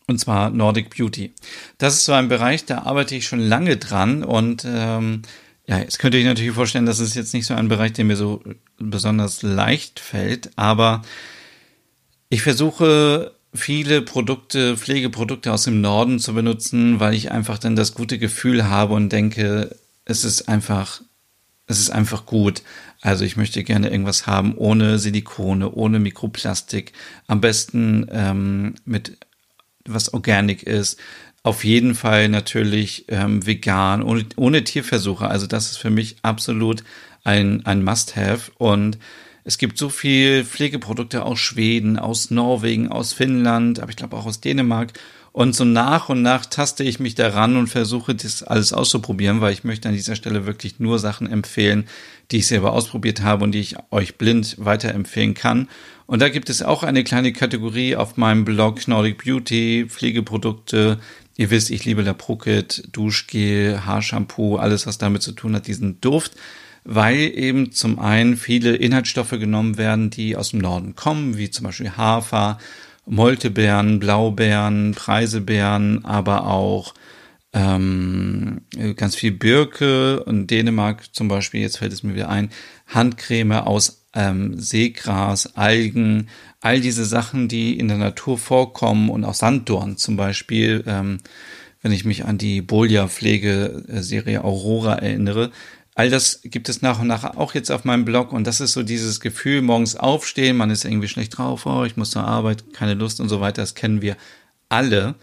[0.08, 1.34] und zwar Nordic Beauty.
[1.78, 5.24] Das ist so ein Bereich, da arbeite ich schon lange dran und ähm,
[5.66, 8.06] ja, jetzt könnt ihr euch natürlich vorstellen, das ist jetzt nicht so ein Bereich, der
[8.06, 8.44] mir so
[8.78, 11.04] besonders leicht fällt, aber
[12.30, 17.94] ich versuche viele Produkte, Pflegeprodukte aus dem Norden zu benutzen, weil ich einfach dann das
[17.94, 21.02] gute Gefühl habe und denke, es ist einfach,
[21.68, 22.64] es ist einfach gut.
[23.02, 26.94] Also ich möchte gerne irgendwas haben ohne Silikone, ohne Mikroplastik,
[27.28, 29.18] am besten ähm, mit
[29.86, 31.00] was organic ist.
[31.44, 35.28] Auf jeden Fall natürlich ähm, vegan, ohne, ohne Tierversuche.
[35.28, 36.84] Also das ist für mich absolut
[37.26, 38.52] ein, ein Must-Have.
[38.58, 38.98] Und
[39.44, 44.26] es gibt so viel Pflegeprodukte aus Schweden, aus Norwegen, aus Finnland, aber ich glaube auch
[44.26, 44.94] aus Dänemark.
[45.34, 49.52] Und so nach und nach taste ich mich daran und versuche das alles auszuprobieren, weil
[49.52, 51.86] ich möchte an dieser Stelle wirklich nur Sachen empfehlen,
[52.32, 55.68] die ich selber ausprobiert habe und die ich euch blind weiterempfehlen kann.
[56.06, 61.00] Und da gibt es auch eine kleine Kategorie auf meinem Blog Nordic Beauty, Pflegeprodukte.
[61.36, 66.00] Ihr wisst, ich liebe La Prucket, Duschgel, Haarshampoo, alles was damit zu tun hat, diesen
[66.02, 66.34] Duft
[66.84, 71.66] weil eben zum einen viele Inhaltsstoffe genommen werden, die aus dem Norden kommen, wie zum
[71.66, 72.58] Beispiel Hafer
[73.06, 76.94] Moltebeeren, Blaubeeren, Preisebeeren, aber auch
[77.52, 78.62] ähm,
[78.96, 82.50] ganz viel Birke und Dänemark zum Beispiel, jetzt fällt es mir wieder ein,
[82.88, 86.30] Handcreme aus ähm, Seegras, Algen,
[86.64, 91.18] all diese Sachen, die in der Natur vorkommen und auch Sanddorn zum Beispiel, ähm,
[91.82, 95.52] wenn ich mich an die Bolia-Pflegeserie Aurora erinnere,
[95.96, 98.74] All das gibt es nach und nach auch jetzt auf meinem Blog und das ist
[98.74, 102.74] so dieses Gefühl, morgens aufstehen, man ist irgendwie schlecht drauf, oh, ich muss zur Arbeit,
[102.74, 104.18] keine Lust und so weiter, das kennen wir
[104.70, 105.14] alle.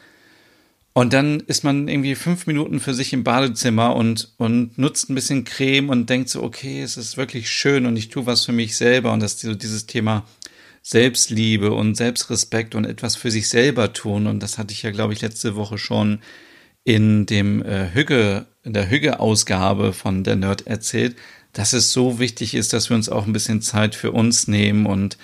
[0.92, 5.16] Und dann ist man irgendwie fünf Minuten für sich im Badezimmer und, und nutzt ein
[5.16, 8.52] bisschen Creme und denkt so, okay, es ist wirklich schön und ich tue was für
[8.52, 10.24] mich selber und das so dieses Thema
[10.90, 15.12] Selbstliebe und Selbstrespekt und etwas für sich selber tun und das hatte ich ja, glaube
[15.12, 16.18] ich, letzte Woche schon
[16.82, 21.14] in dem äh, Hügge, in der Hügge-Ausgabe von der Nerd erzählt,
[21.52, 24.86] dass es so wichtig ist, dass wir uns auch ein bisschen Zeit für uns nehmen
[24.86, 25.16] und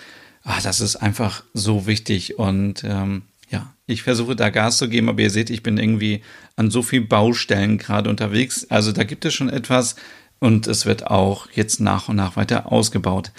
[0.44, 5.08] ah, das ist einfach so wichtig und ähm, ja, ich versuche da Gas zu geben,
[5.08, 6.22] aber ihr seht, ich bin irgendwie
[6.54, 8.66] an so vielen Baustellen gerade unterwegs.
[8.70, 9.96] Also da gibt es schon etwas
[10.38, 13.32] und es wird auch jetzt nach und nach weiter ausgebaut.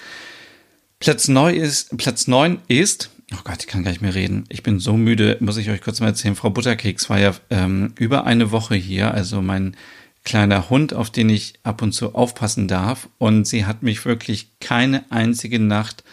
[1.00, 4.44] Platz 9 ist, Platz 9 ist Oh Gott, ich kann gar nicht mehr reden.
[4.48, 6.34] Ich bin so müde, muss ich euch kurz mal erzählen.
[6.34, 9.76] Frau Butterkeks war ja ähm, über eine Woche hier, also mein
[10.24, 13.08] kleiner Hund, auf den ich ab und zu aufpassen darf.
[13.18, 16.04] Und sie hat mich wirklich keine einzige Nacht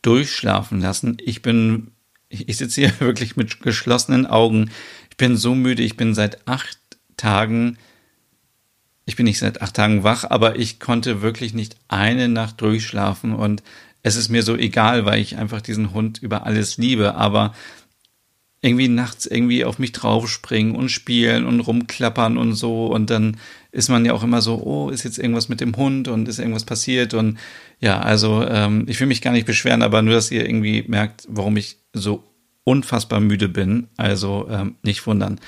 [0.00, 1.18] durchschlafen lassen.
[1.22, 1.88] Ich bin,
[2.30, 4.70] ich sitze hier wirklich mit geschlossenen Augen.
[5.10, 5.82] Ich bin so müde.
[5.82, 6.78] Ich bin seit acht
[7.18, 7.76] Tagen,
[9.04, 13.34] ich bin nicht seit acht Tagen wach, aber ich konnte wirklich nicht eine Nacht durchschlafen
[13.34, 13.62] und
[14.02, 17.14] es ist mir so egal, weil ich einfach diesen Hund über alles liebe.
[17.14, 17.54] Aber
[18.60, 22.86] irgendwie nachts irgendwie auf mich draufspringen und spielen und rumklappern und so.
[22.86, 23.36] Und dann
[23.72, 26.38] ist man ja auch immer so, oh, ist jetzt irgendwas mit dem Hund und ist
[26.38, 27.12] irgendwas passiert.
[27.12, 27.38] Und
[27.80, 31.26] ja, also ähm, ich will mich gar nicht beschweren, aber nur, dass ihr irgendwie merkt,
[31.28, 32.22] warum ich so
[32.62, 33.88] unfassbar müde bin.
[33.96, 35.40] Also ähm, nicht wundern.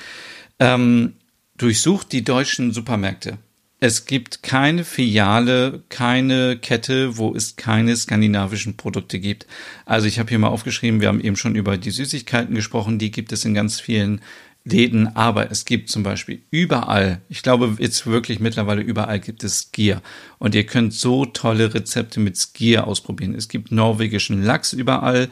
[0.59, 1.13] Ähm,
[1.57, 3.37] durchsucht die deutschen Supermärkte.
[3.79, 9.45] Es gibt keine Filiale, keine Kette, wo es keine skandinavischen Produkte gibt.
[9.85, 13.11] Also ich habe hier mal aufgeschrieben, wir haben eben schon über die Süßigkeiten gesprochen, die
[13.11, 14.21] gibt es in ganz vielen
[14.63, 19.69] Läden, aber es gibt zum Beispiel überall, ich glaube jetzt wirklich mittlerweile überall gibt es
[19.69, 20.01] Skier
[20.39, 23.35] und ihr könnt so tolle Rezepte mit Skier ausprobieren.
[23.35, 25.29] Es gibt norwegischen Lachs überall,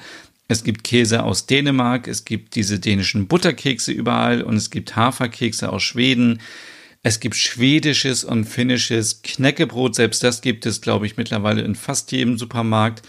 [0.47, 5.71] es gibt Käse aus Dänemark, es gibt diese dänischen Butterkekse überall und es gibt Haferkekse
[5.71, 6.39] aus Schweden.
[7.05, 12.13] Es gibt schwedisches und finnisches Knäckebrot, selbst das gibt es, glaube ich, mittlerweile in fast
[12.13, 13.01] jedem Supermarkt.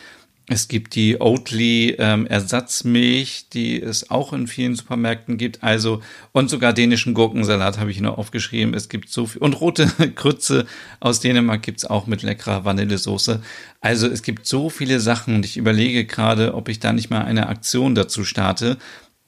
[0.47, 5.63] Es gibt die Oatly ähm, Ersatzmilch, die es auch in vielen Supermärkten gibt.
[5.63, 6.03] Also
[6.33, 8.75] und sogar dänischen Gurkensalat habe ich noch aufgeschrieben.
[8.75, 10.67] Es gibt so viel und rote Krütze
[11.01, 13.41] aus Dänemark gibt's auch mit leckerer Vanillesoße.
[13.81, 17.25] Also es gibt so viele Sachen und ich überlege gerade, ob ich da nicht mal
[17.25, 18.77] eine Aktion dazu starte,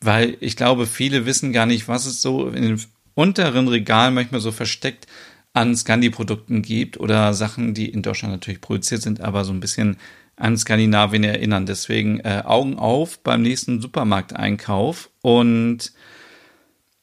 [0.00, 2.80] weil ich glaube, viele wissen gar nicht, was es so in den
[3.16, 5.08] unteren Regal manchmal so versteckt
[5.52, 9.96] an Scandi-Produkten gibt oder Sachen, die in Deutschland natürlich produziert sind, aber so ein bisschen
[10.36, 11.64] an Skandinavien erinnern.
[11.64, 15.92] Deswegen äh, Augen auf beim nächsten Supermarkteinkauf und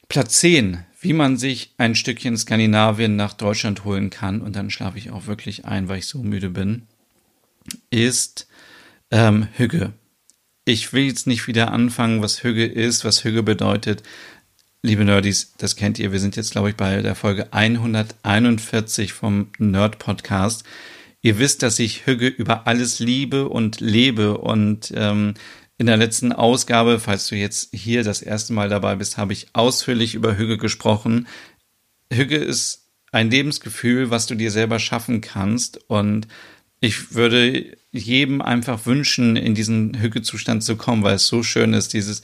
[0.08, 4.98] Platz 10, wie man sich ein Stückchen Skandinavien nach Deutschland holen kann und dann schlafe
[4.98, 6.82] ich auch wirklich ein, weil ich so müde bin,
[7.90, 8.46] ist
[9.10, 9.92] ähm, Hügge.
[10.64, 14.04] Ich will jetzt nicht wieder anfangen, was Hügge ist, was Hügge bedeutet
[14.84, 16.12] liebe Nerdies, das kennt ihr.
[16.12, 20.62] Wir sind jetzt, glaube ich, bei der Folge 141 vom Nerd Podcast.
[21.22, 24.36] Ihr wisst, dass ich Hügge über alles liebe und lebe.
[24.36, 25.34] Und ähm,
[25.78, 29.46] in der letzten Ausgabe, falls du jetzt hier das erste Mal dabei bist, habe ich
[29.54, 31.28] ausführlich über Hügge gesprochen.
[32.12, 35.78] Hügge ist ein Lebensgefühl, was du dir selber schaffen kannst.
[35.88, 36.28] Und
[36.80, 41.94] ich würde jedem einfach wünschen, in diesen Hügge-Zustand zu kommen, weil es so schön ist,
[41.94, 42.20] dieses,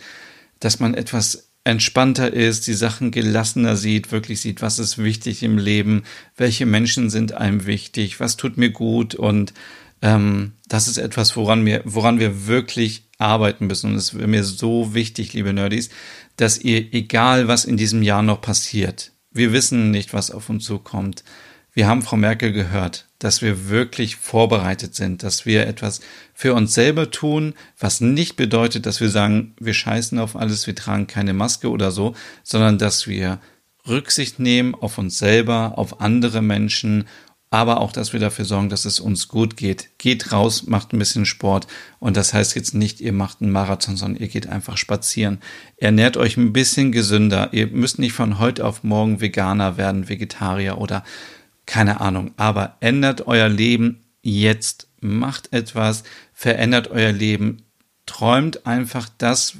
[0.58, 5.56] dass man etwas entspannter ist, die Sachen gelassener sieht, wirklich sieht, was ist wichtig im
[5.56, 6.02] Leben,
[6.36, 9.54] welche Menschen sind einem wichtig, was tut mir gut und
[10.02, 13.90] ähm, das ist etwas, woran wir, woran wir wirklich arbeiten müssen.
[13.90, 15.90] Und es ist mir so wichtig, liebe Nerdies,
[16.36, 20.64] dass ihr, egal was in diesem Jahr noch passiert, wir wissen nicht, was auf uns
[20.64, 21.22] zukommt,
[21.72, 26.00] wir haben Frau Merkel gehört, dass wir wirklich vorbereitet sind, dass wir etwas
[26.34, 30.74] für uns selber tun, was nicht bedeutet, dass wir sagen, wir scheißen auf alles, wir
[30.74, 33.38] tragen keine Maske oder so, sondern dass wir
[33.86, 37.04] Rücksicht nehmen auf uns selber, auf andere Menschen,
[37.50, 39.98] aber auch, dass wir dafür sorgen, dass es uns gut geht.
[39.98, 41.66] Geht raus, macht ein bisschen Sport
[41.98, 45.40] und das heißt jetzt nicht, ihr macht einen Marathon, sondern ihr geht einfach spazieren.
[45.76, 47.48] Ernährt euch ein bisschen gesünder.
[47.52, 51.02] Ihr müsst nicht von heute auf morgen Veganer werden, Vegetarier oder
[51.70, 56.02] keine Ahnung, aber ändert euer Leben jetzt, macht etwas,
[56.34, 57.62] verändert euer Leben,
[58.06, 59.54] träumt einfach das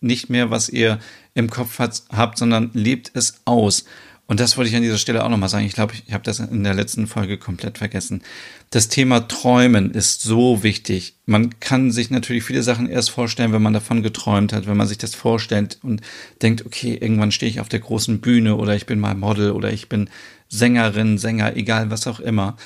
[0.00, 0.98] nicht mehr, was ihr
[1.34, 3.84] im Kopf habt, sondern lebt es aus.
[4.26, 5.66] Und das wollte ich an dieser Stelle auch nochmal sagen.
[5.66, 8.22] Ich glaube, ich habe das in der letzten Folge komplett vergessen.
[8.70, 11.16] Das Thema Träumen ist so wichtig.
[11.26, 14.86] Man kann sich natürlich viele Sachen erst vorstellen, wenn man davon geträumt hat, wenn man
[14.86, 16.00] sich das vorstellt und
[16.40, 19.70] denkt, okay, irgendwann stehe ich auf der großen Bühne oder ich bin mal Model oder
[19.70, 20.08] ich bin
[20.58, 22.56] Sängerin, Sänger, egal was auch immer.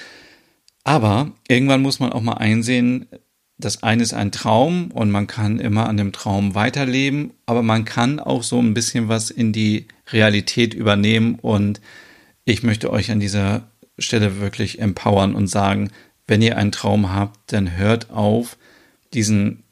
[0.84, 3.06] Aber irgendwann muss man auch mal einsehen,
[3.58, 7.84] das eine ist ein Traum und man kann immer an dem Traum weiterleben, aber man
[7.84, 11.80] kann auch so ein bisschen was in die Realität übernehmen und
[12.44, 15.90] ich möchte euch an dieser Stelle wirklich empowern und sagen,
[16.28, 18.56] wenn ihr einen Traum habt, dann hört auf,
[19.12, 19.64] diesen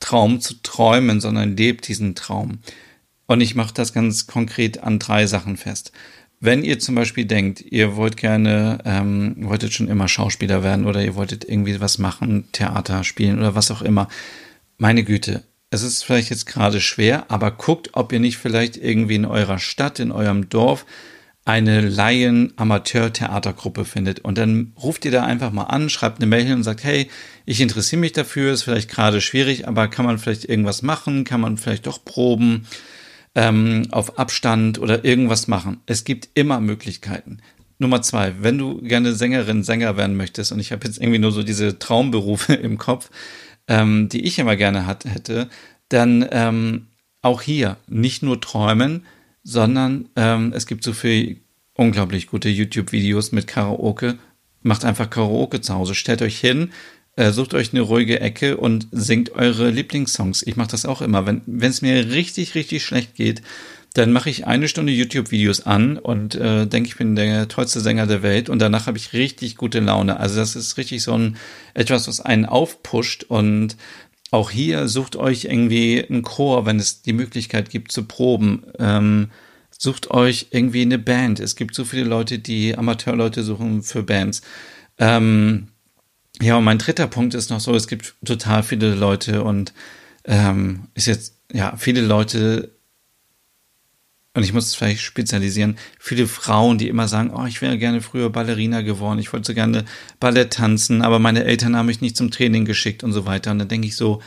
[0.00, 2.58] Traum zu träumen, sondern lebt diesen Traum.
[3.26, 5.92] Und ich mache das ganz konkret an drei Sachen fest.
[6.44, 11.02] Wenn ihr zum Beispiel denkt, ihr wollt gerne, ähm, wolltet schon immer Schauspieler werden oder
[11.02, 14.08] ihr wolltet irgendwie was machen, Theater spielen oder was auch immer,
[14.76, 19.14] meine Güte, es ist vielleicht jetzt gerade schwer, aber guckt, ob ihr nicht vielleicht irgendwie
[19.14, 20.84] in eurer Stadt, in eurem Dorf
[21.46, 24.20] eine Laien-Amateur-Theatergruppe findet.
[24.20, 27.08] Und dann ruft ihr da einfach mal an, schreibt eine Mail und sagt, hey,
[27.46, 31.24] ich interessiere mich dafür, ist vielleicht gerade schwierig, aber kann man vielleicht irgendwas machen?
[31.24, 32.66] Kann man vielleicht doch proben?
[33.34, 35.80] Ähm, auf Abstand oder irgendwas machen.
[35.86, 37.38] Es gibt immer Möglichkeiten.
[37.78, 41.32] Nummer zwei, wenn du gerne Sängerin, Sänger werden möchtest, und ich habe jetzt irgendwie nur
[41.32, 43.10] so diese Traumberufe im Kopf,
[43.66, 45.48] ähm, die ich immer gerne hat, hätte,
[45.88, 46.86] dann ähm,
[47.22, 49.06] auch hier nicht nur träumen,
[49.42, 51.36] sondern ähm, es gibt so viele
[51.74, 54.18] unglaublich gute YouTube-Videos mit Karaoke.
[54.62, 55.94] Macht einfach Karaoke zu Hause.
[55.94, 56.70] Stellt euch hin,
[57.16, 60.42] sucht euch eine ruhige Ecke und singt eure Lieblingssongs.
[60.42, 61.26] Ich mache das auch immer.
[61.26, 63.42] Wenn es mir richtig, richtig schlecht geht,
[63.94, 68.08] dann mache ich eine Stunde YouTube-Videos an und äh, denke, ich bin der tollste Sänger
[68.08, 70.18] der Welt und danach habe ich richtig gute Laune.
[70.18, 71.36] Also das ist richtig so ein
[71.74, 73.76] etwas, was einen aufpusht und
[74.32, 78.64] auch hier sucht euch irgendwie einen Chor, wenn es die Möglichkeit gibt zu proben.
[78.80, 79.30] Ähm,
[79.70, 81.38] sucht euch irgendwie eine Band.
[81.38, 84.42] Es gibt so viele Leute, die Amateurleute suchen für Bands.
[84.98, 85.68] Ähm,
[86.40, 89.72] ja, und mein dritter Punkt ist noch so, es gibt total viele Leute und
[90.24, 92.74] ähm, ist jetzt, ja, viele Leute
[94.34, 98.00] und ich muss es vielleicht spezialisieren, viele Frauen, die immer sagen, oh, ich wäre gerne
[98.00, 99.84] früher Ballerina geworden, ich wollte so gerne
[100.18, 103.52] Ballett tanzen, aber meine Eltern haben mich nicht zum Training geschickt und so weiter.
[103.52, 104.20] Und dann denke ich so,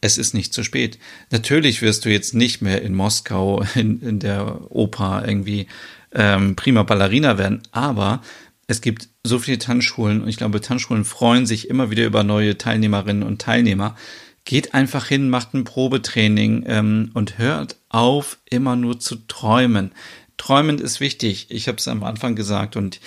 [0.00, 0.98] es ist nicht zu spät.
[1.30, 5.68] Natürlich wirst du jetzt nicht mehr in Moskau in, in der Oper irgendwie
[6.12, 8.22] ähm, prima Ballerina werden, aber
[8.66, 12.58] es gibt so viele Tanzschulen und ich glaube, Tanzschulen freuen sich immer wieder über neue
[12.58, 13.96] Teilnehmerinnen und Teilnehmer.
[14.44, 19.92] Geht einfach hin, macht ein Probetraining ähm, und hört auf, immer nur zu träumen.
[20.36, 21.46] Träumen ist wichtig.
[21.50, 23.00] Ich habe es am Anfang gesagt und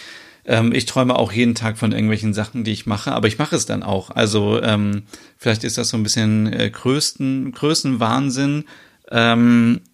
[0.45, 3.55] ähm, ich träume auch jeden Tag von irgendwelchen Sachen, die ich mache, aber ich mache
[3.55, 4.09] es dann auch.
[4.09, 5.03] Also ähm,
[5.37, 8.65] vielleicht ist das so ein bisschen äh, größten, Größenwahnsinn.
[9.11, 9.88] Ähm, äh,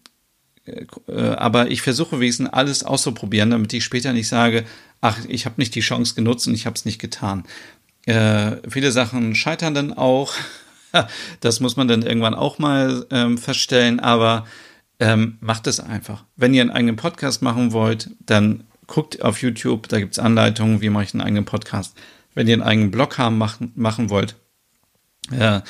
[1.06, 4.64] aber ich versuche wenigstens alles auszuprobieren, damit ich später nicht sage,
[5.00, 7.44] ach, ich habe nicht die Chance genutzt und ich habe es nicht getan.
[8.06, 10.32] Äh, viele Sachen scheitern dann auch.
[11.40, 14.46] das muss man dann irgendwann auch mal ähm, feststellen, aber
[14.98, 16.24] ähm, macht es einfach.
[16.36, 20.80] Wenn ihr einen eigenen Podcast machen wollt, dann guckt auf YouTube, da gibt es Anleitungen,
[20.80, 21.96] wie mache ich einen eigenen Podcast.
[22.34, 24.36] Wenn ihr einen eigenen Blog haben machen, machen wollt,
[25.32, 25.60] äh,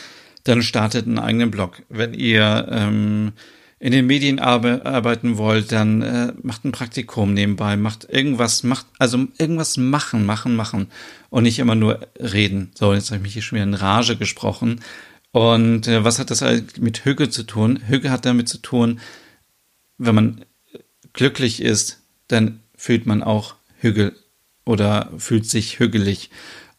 [0.45, 1.83] dann startet einen eigenen Blog.
[1.89, 3.33] Wenn ihr ähm,
[3.79, 8.87] in den Medien arbe arbeiten wollt, dann äh, macht ein Praktikum nebenbei, macht irgendwas, macht,
[8.99, 10.89] also irgendwas machen, machen, machen
[11.29, 12.71] und nicht immer nur reden.
[12.75, 14.81] So, jetzt habe ich mich hier schon wieder in Rage gesprochen.
[15.31, 16.43] Und äh, was hat das
[16.81, 17.81] mit Hüge zu tun?
[17.87, 19.01] Hüge hat damit zu tun,
[19.99, 20.45] wenn man
[21.13, 24.17] glücklich ist, dann fühlt man auch Hügel
[24.65, 26.31] oder fühlt sich hügelig.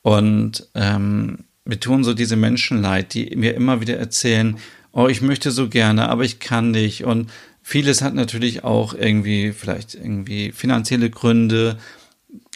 [0.01, 4.57] Und ähm, mir tun so diese Menschen leid, die mir immer wieder erzählen,
[4.97, 7.03] oh, ich möchte so gerne, aber ich kann nicht.
[7.03, 7.29] Und
[7.61, 11.77] vieles hat natürlich auch irgendwie, vielleicht irgendwie finanzielle Gründe.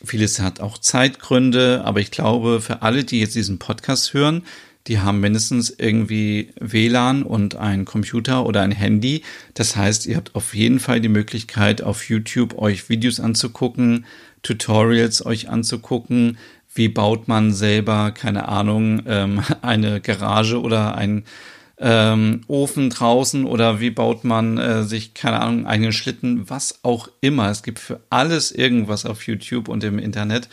[0.03, 1.83] Vieles hat auch Zeitgründe.
[1.85, 4.41] Aber ich glaube, für alle, die jetzt diesen Podcast hören,
[4.87, 9.21] die haben mindestens irgendwie WLAN und ein Computer oder ein Handy.
[9.53, 14.05] Das heißt, ihr habt auf jeden Fall die Möglichkeit, auf YouTube euch Videos anzugucken,
[14.41, 16.39] Tutorials euch anzugucken.
[16.73, 21.23] Wie baut man selber, keine Ahnung, ähm, eine Garage oder ein
[21.81, 27.09] ähm, Ofen draußen oder wie baut man äh, sich, keine Ahnung, einen Schlitten, was auch
[27.21, 27.49] immer.
[27.49, 30.47] Es gibt für alles irgendwas auf YouTube und im Internet.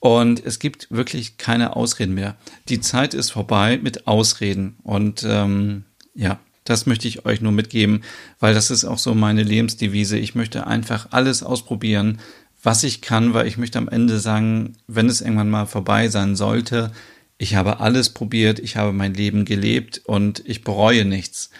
[0.00, 2.36] Und es gibt wirklich keine Ausreden mehr.
[2.68, 4.76] Die Zeit ist vorbei mit Ausreden.
[4.82, 5.84] Und ähm,
[6.14, 8.02] ja, das möchte ich euch nur mitgeben,
[8.40, 10.18] weil das ist auch so meine Lebensdevise.
[10.18, 12.20] Ich möchte einfach alles ausprobieren,
[12.62, 16.34] was ich kann, weil ich möchte am Ende sagen, wenn es irgendwann mal vorbei sein
[16.34, 16.90] sollte,
[17.38, 21.50] ich habe alles probiert, ich habe mein Leben gelebt und ich bereue nichts.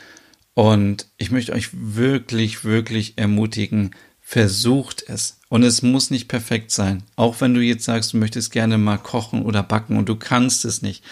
[0.55, 3.91] Und ich möchte euch wirklich, wirklich ermutigen,
[4.27, 5.39] Versucht es.
[5.51, 7.03] Und es muss nicht perfekt sein.
[7.15, 10.65] Auch wenn du jetzt sagst, du möchtest gerne mal kochen oder backen und du kannst
[10.65, 11.05] es nicht.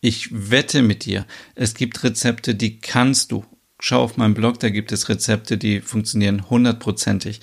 [0.00, 3.44] Ich wette mit dir, es gibt Rezepte, die kannst du.
[3.78, 7.40] Schau auf meinem Blog, da gibt es Rezepte, die funktionieren hundertprozentig.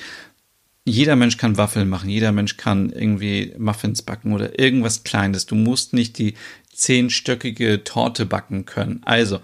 [0.87, 5.47] Jeder Mensch kann Waffeln machen, jeder Mensch kann irgendwie Muffins backen oder irgendwas Kleines.
[5.47, 6.35] Du musst nicht die
[6.71, 9.01] zehnstöckige Torte backen können.
[9.03, 9.39] Also,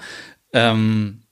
[0.54, 1.23] ähm,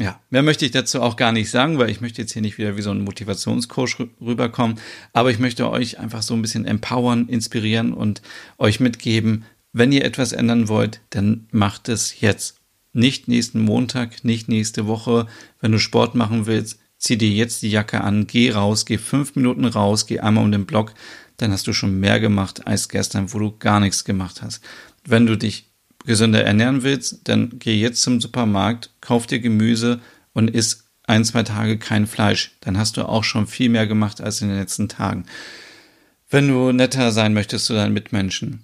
[0.00, 2.56] ja, mehr möchte ich dazu auch gar nicht sagen, weil ich möchte jetzt hier nicht
[2.56, 4.80] wieder wie so ein Motivationscoach rüberkommen,
[5.12, 8.22] aber ich möchte euch einfach so ein bisschen empowern, inspirieren und
[8.56, 12.58] euch mitgeben, wenn ihr etwas ändern wollt, dann macht es jetzt.
[12.92, 15.26] Nicht nächsten Montag, nicht nächste Woche.
[15.60, 19.34] Wenn du Sport machen willst, zieh dir jetzt die Jacke an, geh raus, geh fünf
[19.34, 20.94] Minuten raus, geh einmal um den Block,
[21.36, 24.62] dann hast du schon mehr gemacht als gestern, wo du gar nichts gemacht hast.
[25.04, 25.66] Wenn du dich
[26.06, 30.00] gesünder ernähren willst, dann geh jetzt zum Supermarkt, kauf dir Gemüse
[30.32, 32.52] und isst ein, zwei Tage kein Fleisch.
[32.60, 35.26] Dann hast du auch schon viel mehr gemacht als in den letzten Tagen.
[36.30, 38.62] Wenn du netter sein möchtest zu deinen Mitmenschen,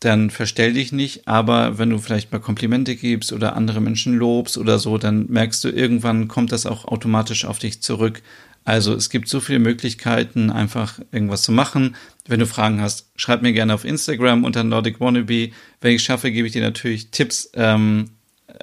[0.00, 4.56] dann verstell dich nicht, aber wenn du vielleicht mal Komplimente gibst oder andere Menschen lobst
[4.56, 8.22] oder so, dann merkst du, irgendwann kommt das auch automatisch auf dich zurück.
[8.64, 11.96] Also es gibt so viele Möglichkeiten, einfach irgendwas zu machen.
[12.26, 15.50] Wenn du Fragen hast, schreib mir gerne auf Instagram unter Nordic Wannabe.
[15.80, 17.50] Wenn ich schaffe, gebe ich dir natürlich Tipps.
[17.54, 18.10] Ähm,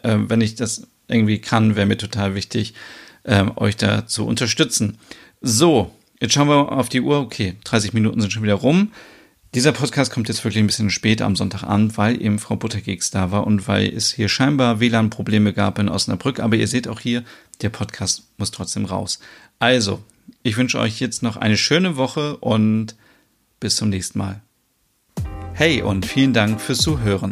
[0.03, 2.73] äh, wenn ich das irgendwie kann, wäre mir total wichtig,
[3.25, 4.99] ähm, euch da zu unterstützen.
[5.41, 7.19] So, jetzt schauen wir auf die Uhr.
[7.19, 8.91] Okay, 30 Minuten sind schon wieder rum.
[9.53, 13.31] Dieser Podcast kommt jetzt wirklich ein bisschen spät am Sonntagabend, weil eben Frau Butterkeks da
[13.31, 16.41] war und weil es hier scheinbar WLAN-Probleme gab in Osnabrück.
[16.41, 17.23] Aber ihr seht auch hier,
[17.61, 19.19] der Podcast muss trotzdem raus.
[19.59, 20.03] Also,
[20.43, 22.95] ich wünsche euch jetzt noch eine schöne Woche und
[23.59, 24.41] bis zum nächsten Mal.
[25.53, 27.31] Hey und vielen Dank fürs Zuhören.